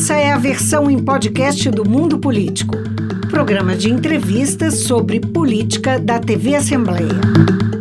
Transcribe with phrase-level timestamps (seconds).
[0.00, 2.76] Essa é a versão em podcast do Mundo Político,
[3.32, 7.08] programa de entrevistas sobre política da TV Assembleia.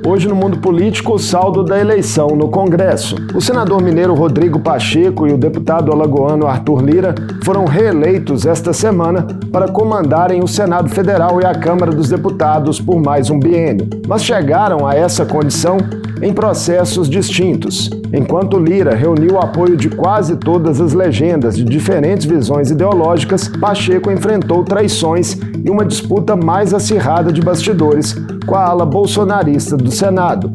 [0.04, 3.16] Hoje no mundo político, o saldo da eleição no Congresso.
[3.36, 9.28] O senador mineiro Rodrigo Pacheco e o deputado alagoano Arthur Lira foram reeleitos esta semana
[9.52, 13.88] para comandarem o Senado Federal e a Câmara dos Deputados por mais um biênio.
[14.08, 15.78] Mas chegaram a essa condição
[16.22, 17.90] em processos distintos.
[18.14, 24.12] Enquanto Lira reuniu o apoio de quase todas as legendas de diferentes visões ideológicas, Pacheco
[24.12, 30.52] enfrentou traições e uma disputa mais acirrada de bastidores com a ala bolsonarista do Senado.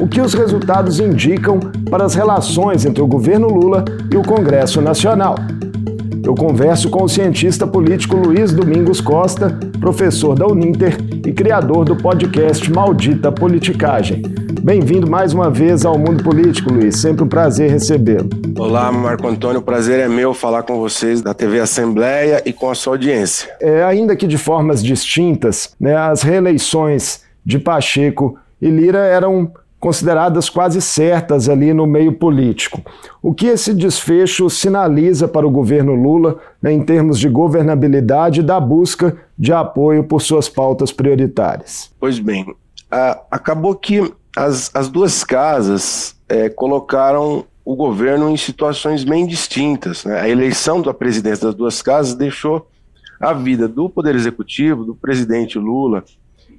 [0.00, 4.80] O que os resultados indicam para as relações entre o governo Lula e o Congresso
[4.80, 5.36] Nacional?
[6.24, 11.96] Eu converso com o cientista político Luiz Domingos Costa, professor da Uninter e criador do
[11.96, 14.22] podcast Maldita Politicagem.
[14.62, 17.00] Bem-vindo mais uma vez ao Mundo Político, Luiz.
[17.00, 18.30] Sempre um prazer recebê-lo.
[18.56, 19.58] Olá, Marco Antônio.
[19.58, 23.52] O prazer é meu falar com vocês da TV Assembleia e com a sua audiência.
[23.60, 30.48] É, ainda que de formas distintas, né, as reeleições de Pacheco e Lira eram consideradas
[30.48, 32.80] quase certas ali no meio político.
[33.20, 38.44] O que esse desfecho sinaliza para o governo Lula né, em termos de governabilidade e
[38.44, 41.90] da busca de apoio por suas pautas prioritárias?
[41.98, 42.46] Pois bem,
[42.88, 50.04] a, acabou que as, as duas casas é, colocaram o governo em situações bem distintas.
[50.04, 50.20] Né?
[50.20, 52.68] A eleição da presidência das duas casas deixou
[53.20, 56.04] a vida do Poder Executivo, do presidente Lula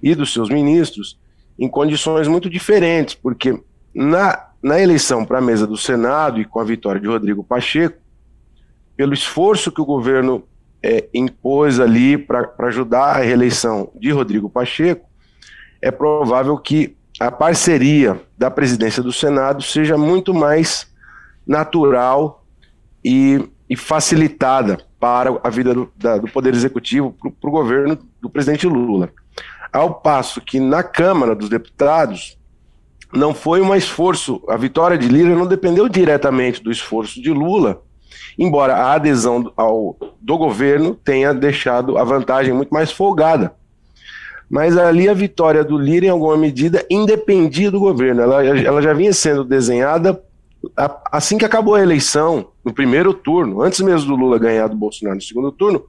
[0.01, 1.19] e dos seus ministros
[1.59, 3.59] em condições muito diferentes, porque
[3.93, 7.97] na, na eleição para a mesa do Senado e com a vitória de Rodrigo Pacheco,
[8.95, 10.43] pelo esforço que o governo
[10.81, 15.07] é, impôs ali para ajudar a reeleição de Rodrigo Pacheco,
[15.81, 20.91] é provável que a parceria da presidência do Senado seja muito mais
[21.45, 22.43] natural
[23.03, 28.29] e, e facilitada para a vida do, da, do Poder Executivo, para o governo do
[28.29, 29.09] presidente Lula.
[29.71, 32.37] Ao passo que na Câmara dos Deputados
[33.11, 37.81] não foi um esforço, a vitória de Lira não dependeu diretamente do esforço de Lula,
[38.37, 43.55] embora a adesão ao, do governo tenha deixado a vantagem muito mais folgada.
[44.53, 48.21] Mas ali a vitória do Lira, em alguma medida, independia do governo.
[48.21, 50.21] Ela, ela já vinha sendo desenhada
[51.11, 55.15] assim que acabou a eleição, no primeiro turno, antes mesmo do Lula ganhar do Bolsonaro
[55.15, 55.83] no segundo turno,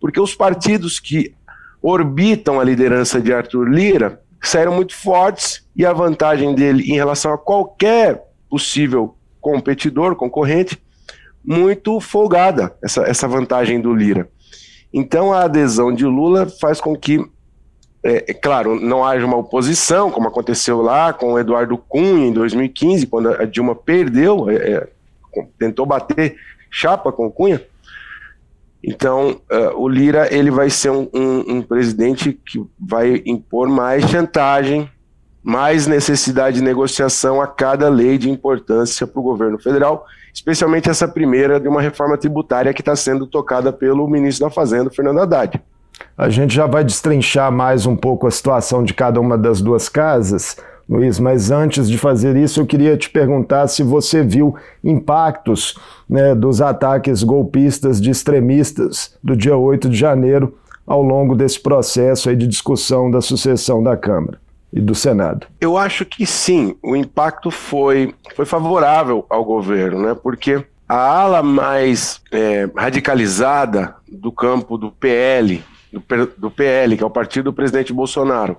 [0.00, 1.34] porque os partidos que
[1.82, 7.34] orbitam a liderança de Arthur Lira saíram muito fortes e a vantagem dele em relação
[7.34, 10.82] a qualquer possível competidor, concorrente,
[11.44, 14.26] muito folgada, essa, essa vantagem do Lira.
[14.90, 17.22] Então a adesão de Lula faz com que,
[18.04, 22.32] é, é claro, não haja uma oposição, como aconteceu lá com o Eduardo Cunha em
[22.32, 24.88] 2015, quando a Dilma perdeu, é, é
[25.58, 26.36] tentou bater
[26.70, 27.60] chapa com o Cunha,
[28.86, 34.04] então, uh, o Lira ele vai ser um, um, um, presidente que vai impor mais
[34.10, 34.90] chantagem,
[35.42, 40.04] mais necessidade de negociação a cada lei de importância para o governo federal,
[40.34, 44.90] especialmente essa primeira de uma reforma tributária que está sendo tocada pelo ministro da Fazenda,
[44.90, 45.62] Fernando Haddad.
[46.16, 49.88] A gente já vai destrinchar mais um pouco a situação de cada uma das duas
[49.88, 50.56] casas.
[50.88, 55.78] Luiz, mas antes de fazer isso, eu queria te perguntar se você viu impactos
[56.08, 60.56] né, dos ataques golpistas de extremistas do dia 8 de janeiro
[60.86, 64.38] ao longo desse processo de discussão da sucessão da Câmara
[64.72, 65.46] e do Senado.
[65.60, 71.42] Eu acho que sim, o impacto foi, foi favorável ao governo, né, porque a ala
[71.42, 77.92] mais é, radicalizada do campo do PL, do, PL, que é o partido do presidente
[77.92, 78.56] Bolsonaro,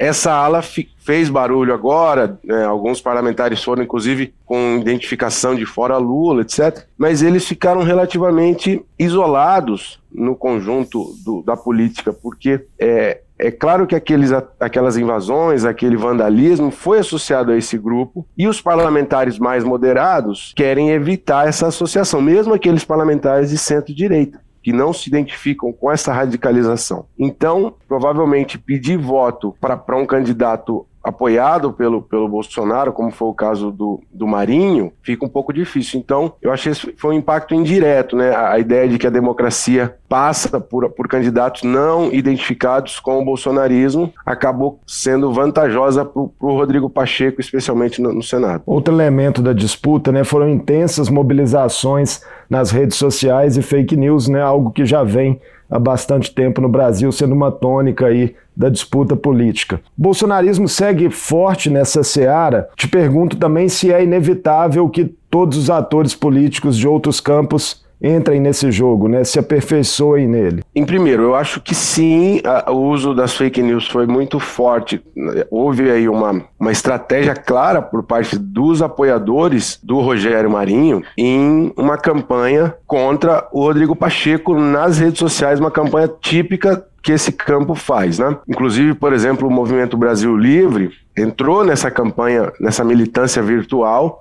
[0.00, 6.40] essa ala fez barulho agora, né, alguns parlamentares foram, inclusive, com identificação de fora Lula,
[6.40, 6.86] etc.
[6.96, 13.94] Mas eles ficaram relativamente isolados no conjunto do, da política, porque é, é claro que
[13.94, 20.54] aqueles, aquelas invasões, aquele vandalismo foi associado a esse grupo e os parlamentares mais moderados
[20.56, 26.12] querem evitar essa associação, mesmo aqueles parlamentares de centro-direita que não se identificam com essa
[26.12, 27.06] radicalização.
[27.18, 33.70] Então, provavelmente pedir voto para um candidato apoiado pelo, pelo Bolsonaro, como foi o caso
[33.70, 35.98] do, do Marinho, fica um pouco difícil.
[35.98, 38.30] Então, eu achei que foi um impacto indireto, né?
[38.34, 43.24] A, a ideia de que a democracia passa por, por candidatos não identificados com o
[43.24, 48.62] bolsonarismo acabou sendo vantajosa para o Rodrigo Pacheco, especialmente no, no Senado.
[48.66, 54.42] Outro elemento da disputa né, foram intensas mobilizações nas redes sociais e fake news, né,
[54.42, 59.14] algo que já vem há bastante tempo no Brasil, sendo uma tônica aí da disputa
[59.14, 59.80] política.
[59.96, 62.68] O bolsonarismo segue forte nessa seara.
[62.76, 68.40] Te pergunto também se é inevitável que todos os atores políticos de outros campos entrem
[68.40, 69.24] nesse jogo, né?
[69.24, 70.62] se aperfeiçoem nele?
[70.74, 75.02] Em primeiro, eu acho que sim, a, o uso das fake news foi muito forte.
[75.50, 81.98] Houve aí uma, uma estratégia clara por parte dos apoiadores do Rogério Marinho em uma
[81.98, 88.18] campanha contra o Rodrigo Pacheco nas redes sociais, uma campanha típica que esse campo faz,
[88.18, 88.36] né?
[88.46, 94.20] Inclusive, por exemplo, o Movimento Brasil Livre entrou nessa campanha, nessa militância virtual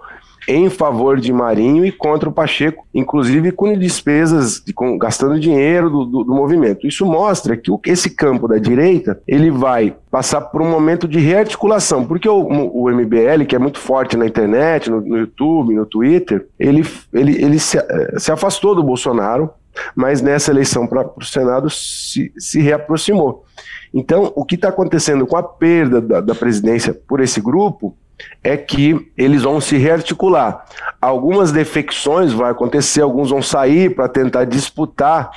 [0.50, 6.06] em favor de Marinho e contra o Pacheco, inclusive com despesas, com, gastando dinheiro do,
[6.06, 6.88] do, do, movimento.
[6.88, 11.20] Isso mostra que o, esse campo da direita ele vai passar por um momento de
[11.20, 15.86] rearticulação, porque o, o MBL, que é muito forte na internet, no, no YouTube, no
[15.86, 19.52] Twitter, ele, ele, ele se, eh, se afastou do Bolsonaro,
[19.96, 23.46] mas nessa eleição para o Senado se, se reaproximou.
[23.94, 27.96] Então, o que está acontecendo com a perda da, da presidência por esse grupo
[28.44, 30.66] é que eles vão se rearticular.
[31.02, 35.32] Algumas defecções vão acontecer, alguns vão sair para tentar disputar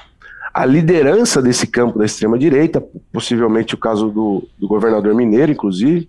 [0.52, 2.82] a liderança desse campo da extrema-direita,
[3.12, 6.08] possivelmente o caso do, do governador Mineiro, inclusive,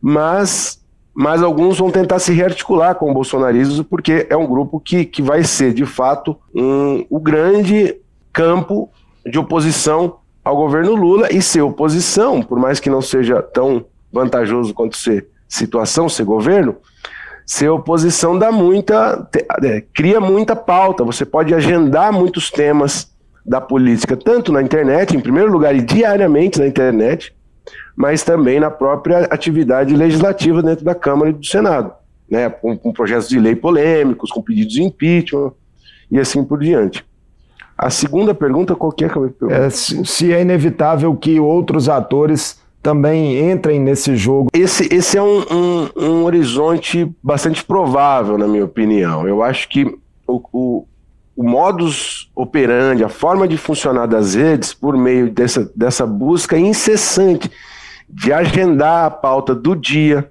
[0.00, 0.82] mas,
[1.14, 5.22] mas alguns vão tentar se rearticular com o bolsonarismo, porque é um grupo que, que
[5.22, 7.96] vai ser, de fato, um, o grande
[8.30, 8.90] campo
[9.24, 14.74] de oposição ao governo Lula e ser oposição, por mais que não seja tão vantajoso
[14.74, 16.76] quanto ser situação, ser governo,
[17.46, 19.28] ser oposição dá muita,
[19.62, 21.04] é, cria muita pauta.
[21.04, 23.14] Você pode agendar muitos temas
[23.44, 27.32] da política, tanto na internet, em primeiro lugar, e diariamente na internet,
[27.94, 31.92] mas também na própria atividade legislativa dentro da Câmara e do Senado,
[32.28, 35.52] né, com, com projetos de lei polêmicos, com pedidos de impeachment
[36.10, 37.06] e assim por diante.
[37.78, 39.08] A segunda pergunta, qual que é
[39.50, 44.48] é, se é inevitável que outros atores também entrem nesse jogo?
[44.52, 49.26] Esse, esse é um, um, um horizonte bastante provável, na minha opinião.
[49.26, 49.84] Eu acho que
[50.24, 50.86] o, o,
[51.34, 57.50] o modus operandi, a forma de funcionar das redes, por meio dessa, dessa busca incessante
[58.08, 60.30] de agendar a pauta do dia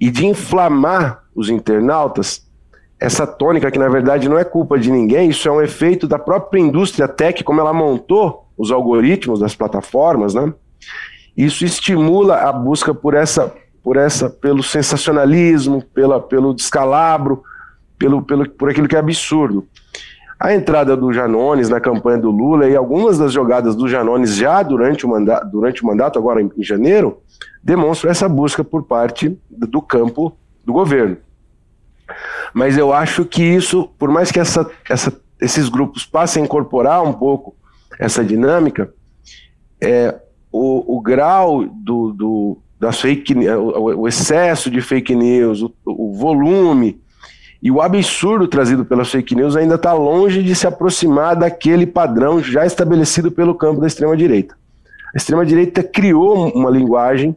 [0.00, 2.48] e de inflamar os internautas,
[3.00, 6.16] essa tônica que na verdade não é culpa de ninguém, isso é um efeito da
[6.16, 10.54] própria indústria tech, como ela montou os algoritmos das plataformas, né?
[11.36, 13.52] Isso estimula a busca por essa,
[13.82, 17.42] por essa, pelo sensacionalismo, pela, pelo descalabro,
[17.98, 19.66] pelo, pelo, por aquilo que é absurdo.
[20.38, 24.62] A entrada do Janones na campanha do Lula e algumas das jogadas do Janones já
[24.62, 27.18] durante o, mandato, durante o mandato, agora em, em janeiro,
[27.62, 31.16] demonstram essa busca por parte do campo do governo.
[32.52, 37.02] Mas eu acho que isso, por mais que essa, essa, esses grupos passem a incorporar
[37.02, 37.54] um pouco
[37.98, 38.92] essa dinâmica,
[39.80, 40.20] é,
[40.52, 46.14] o, o grau do, do, das fake, o, o excesso de fake news, o, o
[46.14, 47.00] volume
[47.62, 52.42] e o absurdo trazido pelas fake news ainda está longe de se aproximar daquele padrão
[52.42, 54.56] já estabelecido pelo campo da extrema-direita.
[55.14, 57.36] A extrema-direita criou uma linguagem,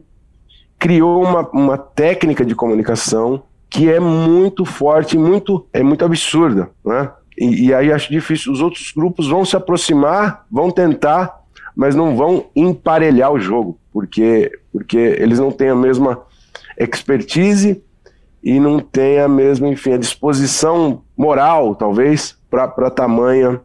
[0.78, 6.70] criou uma, uma técnica de comunicação que é muito forte, muito, é muito absurda.
[6.84, 7.08] Né?
[7.38, 8.52] E, e aí acho difícil.
[8.52, 11.35] Os outros grupos vão se aproximar, vão tentar
[11.76, 16.22] mas não vão emparelhar o jogo, porque, porque eles não têm a mesma
[16.78, 17.82] expertise
[18.42, 23.60] e não têm a mesma, enfim, a disposição moral, talvez, para tamanha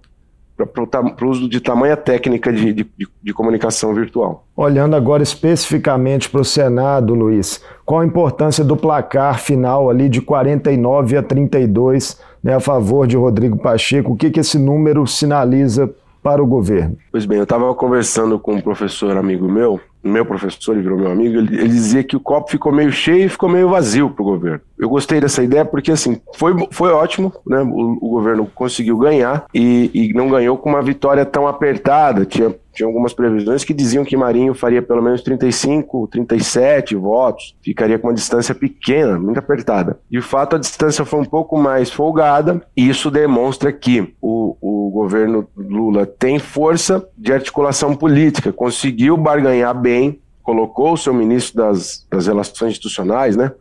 [0.65, 2.87] para o uso de tamanha técnica de, de,
[3.23, 4.45] de, comunicação virtual.
[4.56, 10.21] Olhando agora especificamente para o Senado, Luiz, qual a importância do placar final ali de
[10.21, 14.13] 49 a 32 né, a favor de Rodrigo Pacheco?
[14.13, 15.91] O que, que esse número sinaliza
[16.21, 16.97] para o governo?
[17.11, 21.11] Pois bem, eu estava conversando com um professor amigo meu, meu professor, ele virou meu
[21.11, 24.23] amigo, ele, ele dizia que o copo ficou meio cheio e ficou meio vazio para
[24.23, 24.61] o governo.
[24.78, 27.61] Eu gostei dessa ideia porque, assim, foi, foi ótimo, né?
[27.61, 32.25] O, o governo conseguiu ganhar e, e não ganhou com uma vitória tão apertada.
[32.25, 37.99] Tinha tinha algumas previsões que diziam que Marinho faria pelo menos 35, 37 votos, ficaria
[37.99, 39.99] com uma distância pequena, muito apertada.
[40.09, 44.56] E o fato, a distância foi um pouco mais folgada, e isso demonstra que o,
[44.61, 51.63] o governo Lula tem força de articulação política, conseguiu barganhar bem, colocou o seu ministro
[51.63, 53.51] das, das Relações Institucionais, né?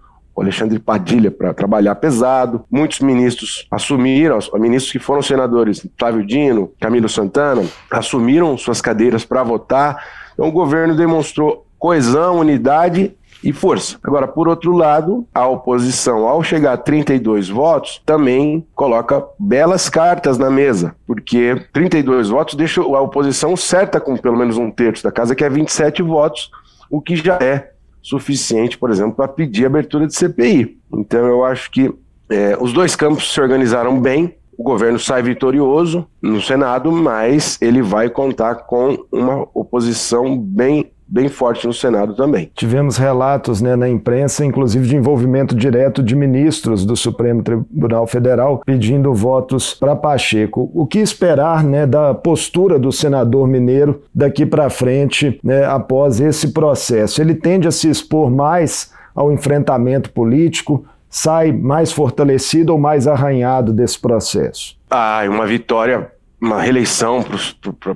[0.43, 2.65] Alexandre Padilha para trabalhar pesado.
[2.71, 9.43] Muitos ministros assumiram, ministros que foram senadores, Flávio Dino, Camilo Santana, assumiram suas cadeiras para
[9.43, 10.05] votar.
[10.33, 13.99] Então o governo demonstrou coesão, unidade e força.
[14.03, 20.37] Agora, por outro lado, a oposição, ao chegar a 32 votos, também coloca belas cartas
[20.37, 25.11] na mesa, porque 32 votos deixa a oposição certa com pelo menos um terço da
[25.11, 26.51] casa, que é 27 votos,
[26.91, 27.70] o que já é
[28.03, 30.79] suficiente, por exemplo, para pedir abertura de CPI.
[30.93, 31.93] Então eu acho que
[32.29, 34.37] é, os dois campos se organizaram bem.
[34.57, 41.29] o governo sai vitorioso no Senado, mas ele vai contar com uma oposição bem bem
[41.29, 42.51] forte no Senado também.
[42.55, 48.63] Tivemos relatos né, na imprensa, inclusive de envolvimento direto de ministros do Supremo Tribunal Federal
[48.65, 50.71] pedindo votos para Pacheco.
[50.73, 56.53] O que esperar né, da postura do senador mineiro daqui para frente, né, após esse
[56.53, 57.21] processo?
[57.21, 60.85] Ele tende a se expor mais ao enfrentamento político?
[61.09, 64.77] Sai mais fortalecido ou mais arranhado desse processo?
[64.89, 67.25] Ah, uma vitória uma reeleição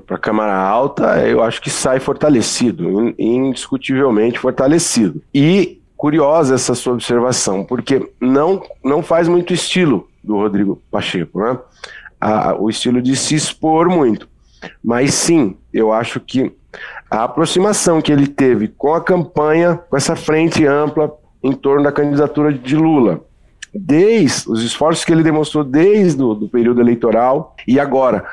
[0.06, 5.22] para a Câmara Alta, eu acho que sai fortalecido, indiscutivelmente fortalecido.
[5.32, 11.58] E curiosa essa sua observação, porque não, não faz muito estilo do Rodrigo Pacheco, né?
[12.58, 14.28] O estilo de se expor muito.
[14.82, 16.52] Mas sim, eu acho que
[17.10, 21.92] a aproximação que ele teve com a campanha, com essa frente ampla em torno da
[21.92, 23.20] candidatura de Lula,
[23.74, 28.24] desde os esforços que ele demonstrou desde o do período eleitoral e agora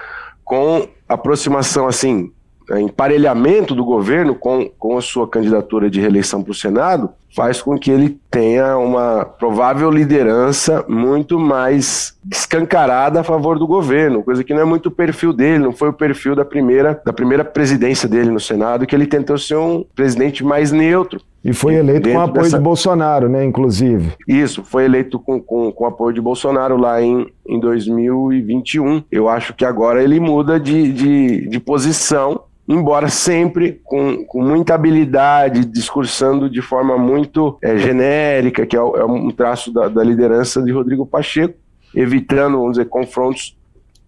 [0.43, 2.31] com aproximação assim
[2.79, 7.77] emparelhamento do governo com, com a sua candidatura de reeleição para o Senado faz com
[7.77, 14.53] que ele tenha uma provável liderança muito mais escancarada a favor do governo, coisa que
[14.53, 18.07] não é muito o perfil dele, não foi o perfil da primeira, da primeira presidência
[18.07, 21.21] dele no Senado, que ele tentou ser um presidente mais neutro.
[21.43, 22.57] E foi eleito com apoio dessa...
[22.57, 24.13] de Bolsonaro, né, inclusive.
[24.27, 29.03] Isso, foi eleito com, com, com apoio de Bolsonaro lá em, em 2021.
[29.11, 34.75] Eu acho que agora ele muda de, de, de posição embora sempre com, com muita
[34.75, 40.61] habilidade, discursando de forma muito é, genérica, que é, é um traço da, da, liderança
[40.61, 41.55] de Rodrigo Pacheco,
[41.93, 43.57] evitando, vamos dizer, confrontos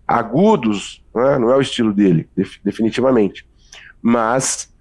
[0.07, 1.37] agudos, né?
[1.37, 2.29] não é o estilo dele,
[2.63, 3.45] definitivamente.
[4.01, 4.72] Mas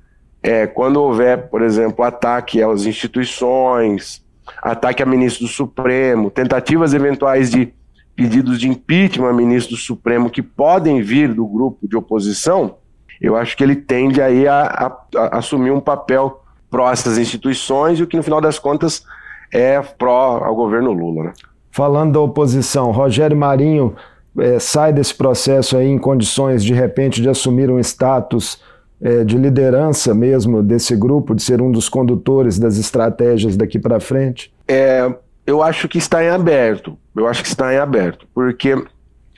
[0.43, 4.23] é, quando houver, por exemplo, ataque às instituições,
[4.63, 7.73] ataque a ministro do Supremo, tentativas eventuais de
[8.15, 12.77] pedidos de impeachment a ministro do Supremo que podem vir do grupo de oposição,
[13.21, 17.99] eu acho que ele tende aí a, a, a assumir um papel pró essas instituições
[17.99, 19.05] e o que no final das contas
[19.53, 21.25] é pró ao governo Lula.
[21.25, 21.33] Né?
[21.71, 23.95] Falando da oposição, Rogério Marinho
[24.39, 28.61] é, sai desse processo aí em condições de repente de assumir um status
[29.03, 33.99] é, de liderança mesmo desse grupo, de ser um dos condutores das estratégias daqui para
[33.99, 34.55] frente?
[34.69, 35.13] É,
[35.45, 36.97] eu acho que está em aberto.
[37.15, 38.75] Eu acho que está em aberto, porque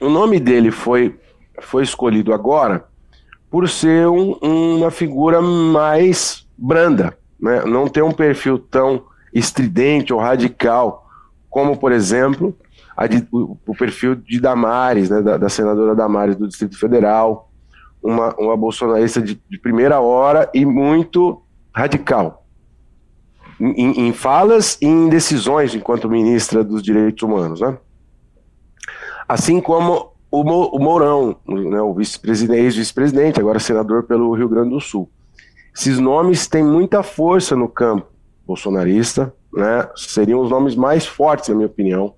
[0.01, 1.17] o nome dele foi,
[1.61, 2.85] foi escolhido agora
[3.51, 7.65] por ser um, uma figura mais branda, né?
[7.65, 11.09] não ter um perfil tão estridente ou radical,
[11.49, 12.57] como, por exemplo,
[13.09, 15.23] de, o, o, perfil de Damares, né?
[15.23, 17.51] da, da, senadora Damares do Distrito Federal,
[18.05, 21.43] uma, uma bolsonarista de, de primeira hora e muito
[21.75, 22.45] radical.
[23.59, 27.79] Em, em, falas e em decisões enquanto ministra dos Direitos Humanos, né?
[29.27, 35.09] Assim como o, Mourão, né, o vice-presidente, ex-vice-presidente, agora senador pelo Rio Grande do Sul.
[35.75, 38.07] Esses nomes têm muita força no campo
[38.45, 42.15] bolsonarista, né, seriam os nomes mais fortes, na minha opinião,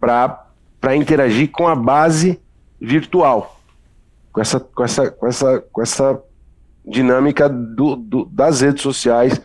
[0.00, 2.40] para interagir com a base
[2.80, 3.55] virtual,
[4.36, 6.22] com essa, com essa, com essa, com essa
[6.86, 9.40] dinâmica do, do, das redes sociais,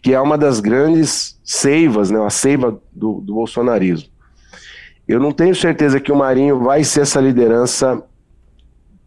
[0.00, 4.08] que é uma das grandes seivas, né, a seiva do, do bolsonarismo.
[5.08, 8.00] Eu não tenho certeza que o Marinho vai ser essa liderança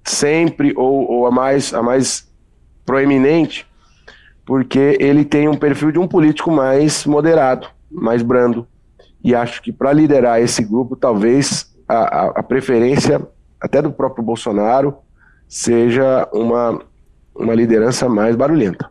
[0.04, 2.30] sempre ou, ou a, mais, a mais
[2.86, 3.66] proeminente,
[4.46, 8.68] porque ele tem um perfil de um político mais moderado, mais brando.
[9.24, 13.26] E acho que para liderar esse grupo, talvez a, a, a, preferência
[13.62, 14.98] até do próprio Bolsonaro
[15.52, 16.80] seja uma,
[17.36, 18.90] uma liderança mais barulhenta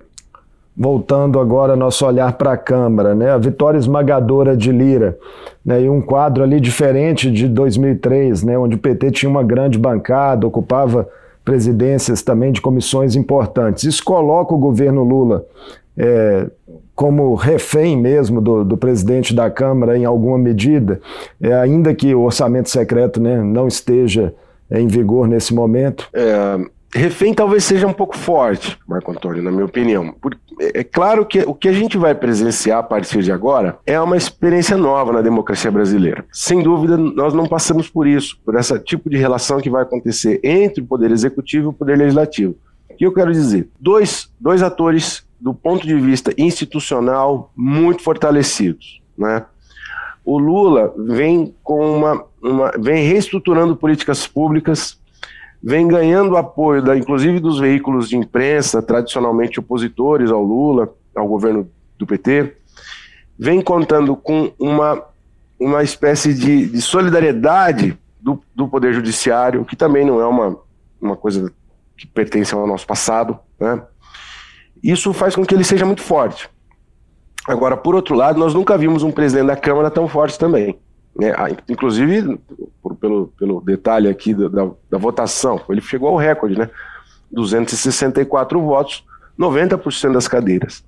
[0.76, 3.30] voltando agora nosso olhar para a Câmara, né?
[3.30, 5.18] a vitória esmagadora de Lira,
[5.62, 5.82] né?
[5.82, 8.56] e um quadro ali diferente de 2003, né?
[8.56, 11.06] onde o PT tinha uma grande bancada, ocupava
[11.44, 13.84] presidências também de comissões importantes.
[13.84, 15.44] Isso coloca o governo Lula
[15.98, 16.46] é,
[16.94, 20.98] como refém mesmo do, do, presidente da Câmara em alguma medida,
[21.42, 24.32] é, ainda que o orçamento secreto né, não esteja
[24.78, 26.08] em vigor nesse momento?
[26.12, 26.58] É,
[26.94, 30.14] refém talvez seja um pouco forte, Marco Antônio, na minha opinião.
[30.60, 34.00] É, é claro que o que a gente vai presenciar a partir de agora é
[34.00, 36.24] uma experiência nova na democracia brasileira.
[36.32, 40.40] Sem dúvida, nós não passamos por isso, por esse tipo de relação que vai acontecer
[40.42, 42.54] entre o poder executivo e o poder legislativo.
[42.90, 43.68] O que eu quero dizer?
[43.80, 49.00] Dois, dois atores, do ponto de vista institucional, muito fortalecidos.
[49.16, 49.42] Né?
[50.24, 54.98] O Lula vem com uma, uma vem reestruturando políticas públicas
[55.62, 61.68] vem ganhando apoio, da, inclusive dos veículos de imprensa, tradicionalmente opositores ao Lula, ao governo
[61.98, 62.56] do PT,
[63.38, 65.02] vem contando com uma,
[65.58, 70.56] uma espécie de, de solidariedade do, do Poder Judiciário, que também não é uma,
[71.00, 71.52] uma coisa
[71.96, 73.38] que pertence ao nosso passado.
[73.58, 73.82] Né?
[74.82, 76.48] Isso faz com que ele seja muito forte.
[77.46, 80.78] Agora, por outro lado, nós nunca vimos um presidente da Câmara tão forte também.
[81.16, 81.32] Né?
[81.36, 82.38] Ah, inclusive,
[82.82, 86.70] por, pelo, pelo detalhe aqui da, da, da, votação, ele chegou ao recorde, né?
[87.30, 89.04] 264 votos,
[89.38, 90.84] 90% das cadeiras.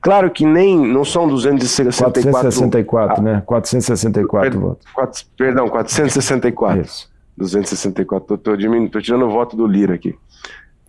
[0.00, 2.22] Claro que nem, não são 264...
[2.22, 3.42] 464, ah, né?
[3.46, 4.86] 464 per, votos.
[4.92, 6.82] 4, perdão, 464.
[6.82, 7.10] Isso.
[7.36, 10.14] 264, estou tirando o voto do Lira aqui.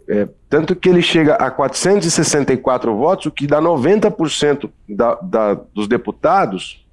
[0.07, 5.87] É, tanto que ele chega a 464 votos, o que dá 90% da, da, dos
[5.87, 6.85] deputados,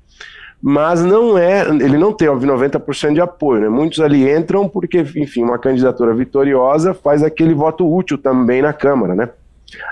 [0.61, 3.61] mas não é, ele não tem, óbvio, 90% de apoio.
[3.61, 3.69] Né?
[3.69, 9.15] Muitos ali entram porque, enfim, uma candidatura vitoriosa faz aquele voto útil também na Câmara.
[9.15, 9.29] Né?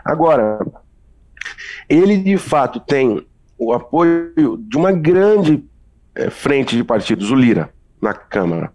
[0.04, 0.58] Agora,
[1.88, 3.24] ele de fato tem
[3.58, 5.64] o apoio de uma grande
[6.14, 7.70] é, frente de partidos, o Lira,
[8.00, 8.72] na Câmara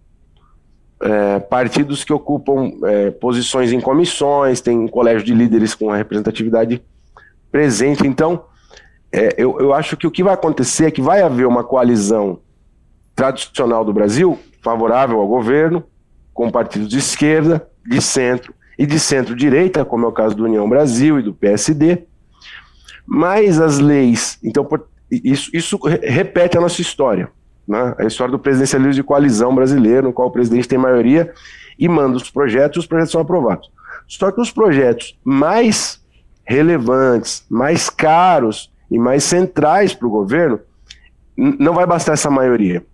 [1.02, 6.80] é, partidos que ocupam é, posições em comissões, tem um colégio de líderes com representatividade
[7.50, 8.06] presente.
[8.06, 8.44] Então,
[9.12, 12.40] é, eu, eu acho que o que vai acontecer é que vai haver uma coalizão
[13.14, 15.84] tradicional do Brasil, favorável ao governo,
[16.32, 20.68] com partidos de esquerda, de centro e de centro-direita, como é o caso do União
[20.68, 22.04] Brasil e do PSD.
[23.06, 24.66] Mas as leis, então,
[25.10, 27.30] isso, isso repete a nossa história
[27.66, 27.94] né?
[27.98, 31.32] a história do presidencialismo de coalizão brasileiro, no qual o presidente tem maioria
[31.78, 33.70] e manda os projetos e os projetos são aprovados.
[34.06, 36.02] Só que os projetos mais
[36.44, 40.60] relevantes, mais caros e mais centrais para o governo,
[41.36, 42.84] não vai bastar essa maioria.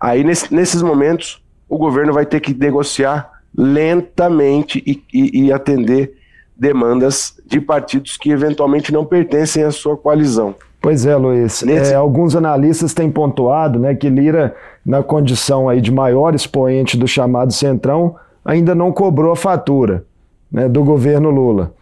[0.00, 6.14] Aí, nesse, nesses momentos, o governo vai ter que negociar lentamente e, e, e atender
[6.56, 10.54] demandas de partidos que eventualmente não pertencem à sua coalizão.
[10.80, 11.62] Pois é, Luiz.
[11.62, 11.92] Nesse...
[11.92, 17.06] É, alguns analistas têm pontuado né, que Lira, na condição aí de maior expoente do
[17.06, 20.04] chamado Centrão, ainda não cobrou a fatura
[20.50, 21.72] né, do governo Lula.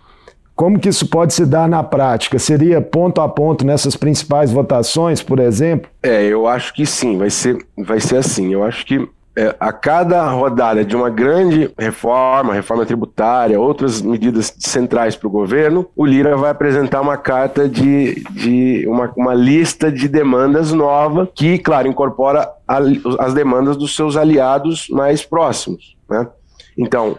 [0.55, 2.39] Como que isso pode se dar na prática?
[2.39, 5.91] Seria ponto a ponto nessas principais votações, por exemplo?
[6.03, 8.53] É, eu acho que sim, vai ser, vai ser assim.
[8.53, 14.55] Eu acho que é, a cada rodada de uma grande reforma, reforma tributária, outras medidas
[14.59, 19.91] centrais para o governo, o Lira vai apresentar uma carta de, de uma, uma lista
[19.91, 22.79] de demandas nova que, claro, incorpora a,
[23.21, 25.97] as demandas dos seus aliados mais próximos.
[26.11, 26.27] Né?
[26.77, 27.17] Então,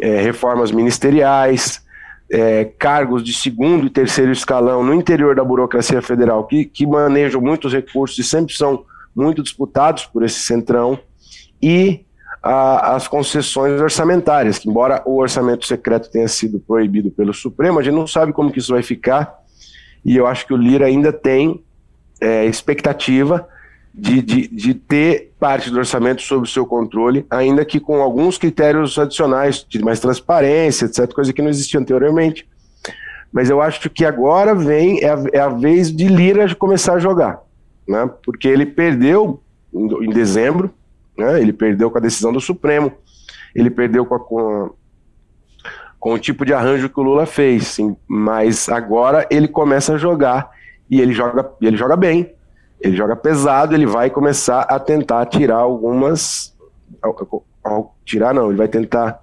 [0.00, 1.84] é, reformas ministeriais,
[2.30, 7.40] é, cargos de segundo e terceiro escalão no interior da burocracia federal que, que manejam
[7.40, 8.84] muitos recursos e sempre são
[9.14, 10.98] muito disputados por esse centrão
[11.62, 12.04] e
[12.42, 17.82] a, as concessões orçamentárias, que embora o orçamento secreto tenha sido proibido pelo Supremo, a
[17.82, 19.34] gente não sabe como que isso vai ficar,
[20.04, 21.62] e eu acho que o Lira ainda tem
[22.20, 23.48] é, expectativa
[23.96, 28.98] de, de, de, ter parte do orçamento sob seu controle, ainda que com alguns critérios
[28.98, 32.46] adicionais, de mais transparência, etc., coisa que não existia anteriormente.
[33.32, 36.98] Mas eu acho que agora vem, é a, é a vez de Lira começar a
[36.98, 37.40] jogar,
[37.88, 38.08] né?
[38.22, 39.40] porque ele perdeu
[39.72, 40.70] em, em dezembro,
[41.16, 41.40] né?
[41.40, 42.92] Ele perdeu com a decisão do Supremo,
[43.54, 44.70] ele perdeu com, a, com,
[45.98, 49.98] com o tipo de arranjo que o Lula fez, sim, mas agora ele começa a
[49.98, 50.50] jogar
[50.90, 52.35] e ele joga, ele joga bem,
[52.80, 56.54] ele joga pesado, ele vai começar a tentar tirar algumas.
[58.04, 59.20] Tirar não, ele vai tentar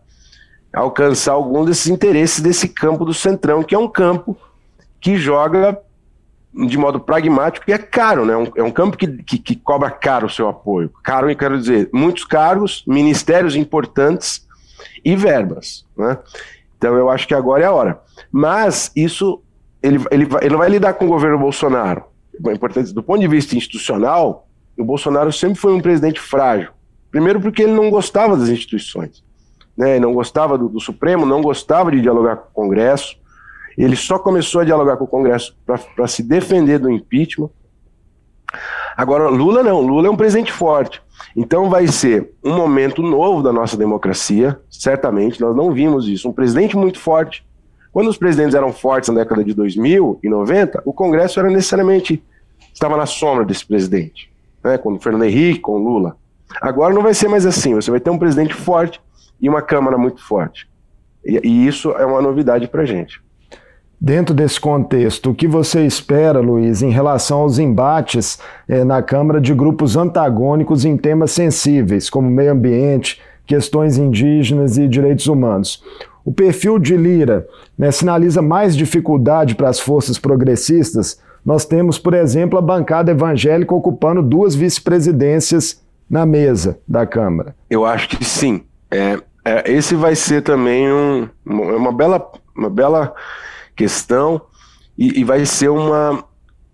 [0.74, 4.36] alcançar algum desses interesses desse campo do Centrão, que é um campo
[5.00, 5.80] que joga
[6.54, 8.34] de modo pragmático e é caro, né?
[8.56, 10.92] É um campo que, que, que, cobra caro o seu apoio.
[11.04, 14.48] Caro, eu quero dizer, muitos cargos, ministérios importantes
[15.04, 16.18] e verbas, né?
[16.78, 18.02] Então eu acho que agora é a hora.
[18.32, 19.42] Mas isso,
[19.82, 22.04] ele, ele, ele não vai lidar com o governo Bolsonaro.
[22.40, 26.72] Importante, do ponto de vista institucional, o Bolsonaro sempre foi um presidente frágil.
[27.12, 29.24] Primeiro porque ele não gostava das instituições,
[29.78, 30.00] né?
[30.00, 33.18] Não gostava do, do Supremo, não gostava de dialogar com o Congresso,
[33.78, 37.50] ele só começou a dialogar com o Congresso para se defender do impeachment.
[38.96, 41.02] Agora, Lula não, Lula é um presidente forte.
[41.36, 46.30] Então vai ser um momento novo da nossa democracia, certamente, nós não vimos isso.
[46.30, 47.44] Um presidente muito forte.
[47.94, 52.24] Quando os presidentes eram fortes na década de 2000 e 90, o Congresso era necessariamente,
[52.74, 56.18] estava na sombra desse presidente, né, com o Fernando Henrique, com o Lula.
[56.60, 59.00] Agora não vai ser mais assim, você vai ter um presidente forte
[59.40, 60.68] e uma Câmara muito forte.
[61.24, 63.22] E, e isso é uma novidade para a gente.
[64.02, 69.40] Dentro desse contexto, o que você espera, Luiz, em relação aos embates eh, na Câmara
[69.40, 75.82] de grupos antagônicos em temas sensíveis, como meio ambiente, questões indígenas e direitos humanos?
[76.26, 81.20] O perfil de Lira né, sinaliza mais dificuldade para as forças progressistas.
[81.46, 87.56] Nós temos, por exemplo, a bancada evangélica ocupando duas vice-presidências na mesa da Câmara?
[87.70, 88.64] Eu acho que sim.
[88.90, 93.14] É, é, esse vai ser também um, uma, bela, uma bela
[93.76, 94.42] questão
[94.98, 96.24] e, e vai ser uma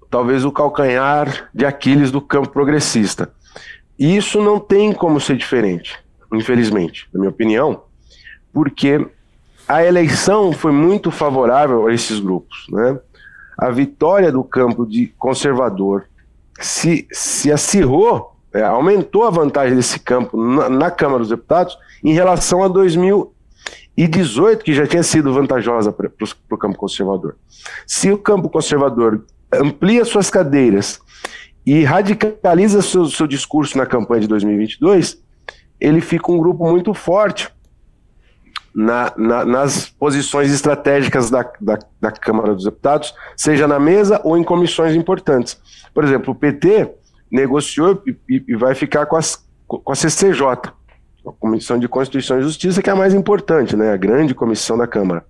[0.09, 3.31] talvez o calcanhar de Aquiles do campo progressista.
[3.97, 5.97] E isso não tem como ser diferente,
[6.33, 7.83] infelizmente, na minha opinião,
[8.51, 9.05] porque
[9.69, 12.65] a eleição foi muito favorável a esses grupos.
[12.71, 12.99] Né?
[13.55, 16.05] A vitória do campo de conservador
[16.59, 22.13] se, se acirrou, é, aumentou a vantagem desse campo na, na Câmara dos Deputados em
[22.13, 26.09] relação a 2018, que já tinha sido vantajosa para
[26.49, 27.35] o campo conservador.
[27.85, 30.99] Se o campo conservador amplia suas cadeiras
[31.63, 35.21] e radicaliza seu, seu discurso na campanha de 2022,
[35.79, 37.51] ele fica um grupo muito forte
[38.73, 44.37] na, na, nas posições estratégicas da, da, da, Câmara dos Deputados, seja na mesa ou
[44.37, 45.59] em comissões importantes.
[45.93, 46.91] Por exemplo, o PT
[47.31, 52.43] negociou e, e vai ficar com, as, com a CCJ, a Comissão de Constituição e
[52.43, 55.25] Justiça, que é a mais importante, né, a grande comissão da Câmara.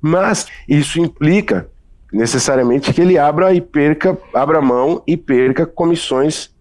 [0.00, 1.68] Mas isso implica
[2.12, 6.51] necessariamente que ele abra e perca, abra mão e perca comissões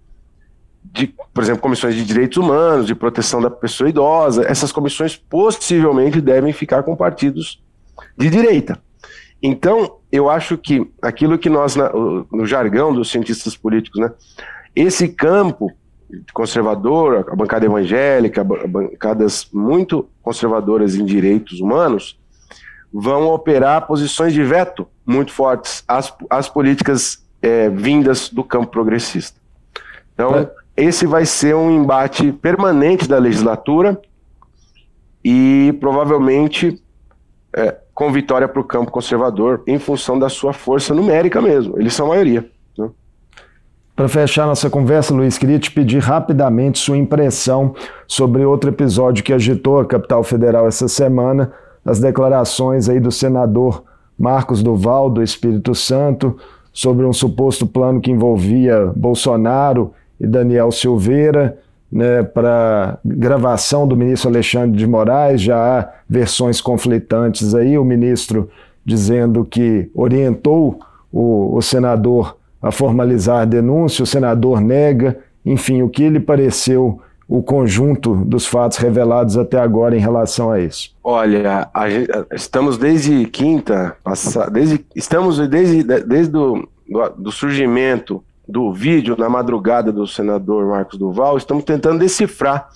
[0.84, 6.20] de, por exemplo, comissões de direitos humanos, de proteção da pessoa idosa, essas comissões possivelmente
[6.20, 7.62] devem ficar com partidos
[8.17, 8.80] de direita.
[9.41, 14.12] Então, eu acho que aquilo que nós, no jargão dos cientistas políticos, né,
[14.76, 15.72] esse campo
[16.34, 22.20] conservador, a bancada evangélica, bancadas muito conservadoras em direitos humanos,
[22.94, 29.39] vão operar posições de veto muito fortes às, às políticas é, vindas do campo progressista.
[30.13, 34.02] Então, é esse vai ser um embate permanente da legislatura
[35.24, 36.82] e provavelmente
[37.54, 41.80] é, com vitória para o campo conservador, em função da sua força numérica mesmo.
[41.80, 42.50] Eles são a maioria.
[42.76, 42.89] Né?
[43.96, 47.76] Para fechar nossa conversa, Luiz, queria te pedir rapidamente sua impressão
[48.08, 51.52] sobre outro episódio que agitou a capital federal essa semana,
[51.86, 53.84] as declarações aí do senador
[54.17, 56.38] Marcos Duval, do Espírito Santo,
[56.74, 61.57] sobre um suposto plano que envolvia Bolsonaro e Daniel Silveira,
[61.91, 65.41] né, para gravação do ministro Alexandre de Moraes.
[65.41, 68.49] Já há versões conflitantes aí, o ministro
[68.86, 70.79] dizendo que orientou
[71.12, 77.01] o, o senador a formalizar a denúncia, o senador nega, enfim, o que lhe pareceu
[77.27, 80.93] o conjunto dos fatos revelados até agora em relação a isso?
[81.03, 81.86] Olha, a,
[82.31, 83.95] estamos desde quinta,
[84.51, 91.00] desde, estamos desde, desde o do, do surgimento do vídeo na madrugada do senador Marcos
[91.00, 92.70] Duval, estamos tentando decifrar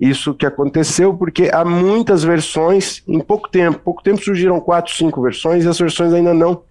[0.00, 3.78] isso que aconteceu, porque há muitas versões em pouco tempo.
[3.78, 6.62] Pouco tempo surgiram quatro, cinco versões e as versões ainda não,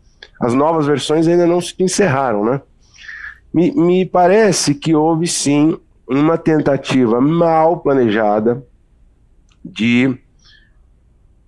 [0.41, 2.61] as novas versões ainda não se encerraram, né?
[3.53, 5.77] Me, me parece que houve sim
[6.07, 8.63] uma tentativa mal planejada
[9.63, 10.17] de,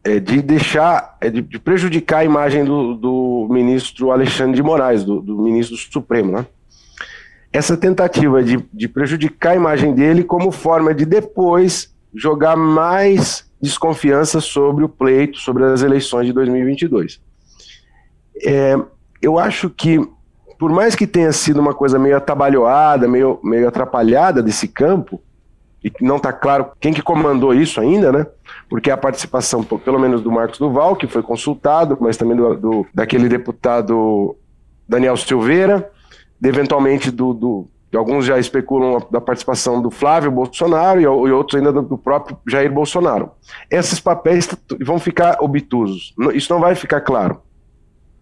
[0.03, 5.03] é, de deixar, é, de, de, prejudicar a imagem do, do ministro Alexandre de Moraes,
[5.03, 6.45] do, do ministro do Supremo, né?
[7.53, 14.39] Essa tentativa de, de prejudicar a imagem dele como forma de depois jogar mais desconfiança
[14.39, 17.21] sobre o pleito, sobre as eleições de 2022.
[18.43, 18.75] É,
[19.21, 19.99] eu acho que,
[20.57, 25.21] por mais que tenha sido uma coisa meio atabalhoada, meio, meio atrapalhada desse campo,
[25.83, 28.27] e não está claro quem que comandou isso ainda, né?
[28.69, 32.87] Porque a participação, pelo menos do Marcos Duval, que foi consultado, mas também do, do
[32.93, 34.35] daquele deputado
[34.87, 35.91] Daniel Silveira,
[36.43, 41.73] eventualmente do, do alguns já especulam da participação do Flávio Bolsonaro e, e outros ainda
[41.73, 43.31] do, do, próprio Jair Bolsonaro.
[43.69, 44.49] Esses papéis
[44.79, 46.13] vão ficar obtusos.
[46.33, 47.41] Isso não vai ficar claro.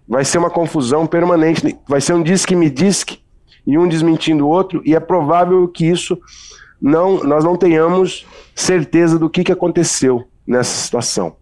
[0.07, 1.77] Vai ser uma confusão permanente.
[1.87, 3.19] Vai ser um disque-me disque
[3.65, 6.19] e um desmentindo o outro, e é provável que isso
[6.81, 11.35] não nós não tenhamos certeza do que, que aconteceu nessa situação.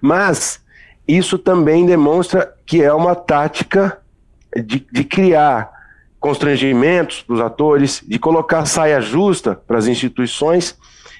[0.00, 0.60] Mas
[1.06, 3.98] isso também demonstra que é uma tática
[4.62, 5.70] de, de criar
[6.20, 10.76] constrangimentos para os atores, de colocar saia justa para as instituições,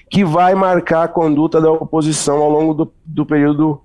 [0.09, 3.81] que vai marcar a conduta da oposição ao longo do, do período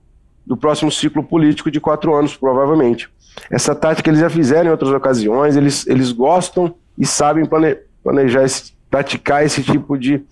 [0.47, 3.09] do próximo ciclo político de quatro anos, provavelmente.
[3.51, 8.45] Essa tática eles já fizeram em outras ocasiões, eles, eles gostam e sabem plane, planejar,
[8.45, 10.23] esse, praticar esse tipo de,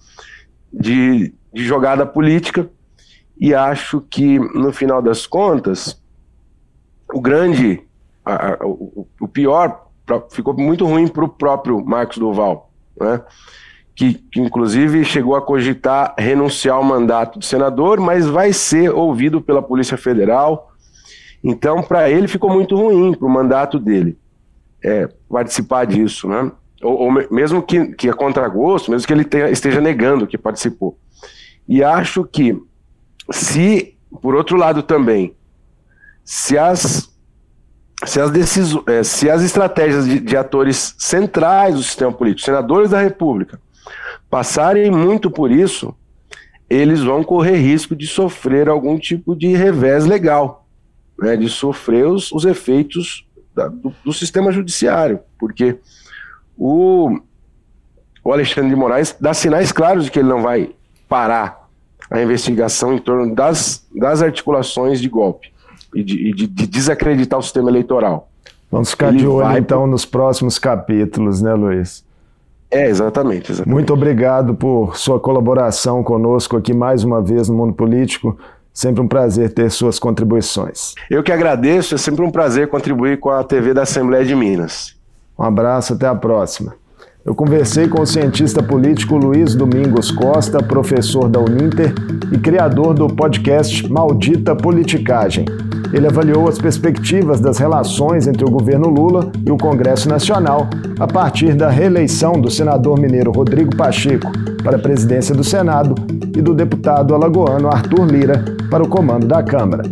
[0.72, 2.68] de, de jogada política,
[3.38, 6.00] e acho que, no final das contas,
[7.12, 7.82] o grande
[8.24, 13.20] a, a, o, o, pior pra, ficou muito ruim para o próprio Marcos Duval, né?
[13.94, 19.40] Que, que, inclusive chegou a cogitar renunciar ao mandato de senador, mas vai ser ouvido
[19.40, 20.72] pela Polícia Federal.
[21.44, 24.16] Então, para ele ficou muito ruim, para o mandato dele,
[24.82, 26.28] é, participar disso.
[26.28, 26.50] Né?
[26.82, 30.98] ou, ou mesmo que, que a contragosto, mesmo que ele tenha, esteja negando que participou.
[31.66, 32.60] E acho que
[33.30, 35.34] se, por outro lado também,
[36.24, 37.11] se as
[38.04, 42.90] se as, decisões, é, se as estratégias de, de, atores centrais do sistema político, senadores
[42.90, 43.60] da República,
[44.28, 45.94] passarem muito por isso,
[46.68, 50.66] eles vão correr risco de sofrer algum tipo de revés legal,
[51.18, 55.78] né, de sofrer os, os efeitos da, do, do, sistema judiciário, porque
[56.56, 57.20] o,
[58.24, 60.70] o Alexandre de Moraes dá sinais claros de que ele não vai
[61.08, 61.68] parar
[62.10, 65.51] a investigação em torno das, das articulações de golpe
[65.94, 68.28] e de, de, de desacreditar o sistema eleitoral.
[68.70, 72.04] Vamos ficar Ele de olho então nos próximos capítulos, né, Luiz?
[72.70, 73.70] É, exatamente, exatamente.
[73.70, 78.38] Muito obrigado por sua colaboração conosco aqui mais uma vez no Mundo Político.
[78.72, 80.94] Sempre um prazer ter suas contribuições.
[81.10, 84.96] Eu que agradeço, é sempre um prazer contribuir com a TV da Assembleia de Minas.
[85.38, 86.74] Um abraço, até a próxima.
[87.24, 91.94] Eu conversei com o cientista político Luiz Domingos Costa, professor da Uninter
[92.32, 95.44] e criador do podcast Maldita Politicagem.
[95.92, 100.68] Ele avaliou as perspectivas das relações entre o governo Lula e o Congresso Nacional
[100.98, 104.30] a partir da reeleição do senador mineiro Rodrigo Pacheco
[104.62, 105.94] para a presidência do Senado
[106.36, 109.82] e do deputado alagoano Arthur Lira para o comando da Câmara.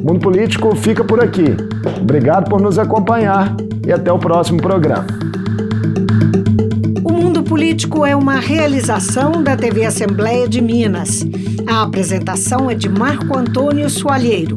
[0.00, 1.56] O Mundo Político fica por aqui.
[2.00, 5.06] Obrigado por nos acompanhar e até o próximo programa.
[7.04, 11.26] O Mundo Político é uma realização da TV Assembleia de Minas.
[11.66, 14.56] A apresentação é de Marco Antônio Soalheiro.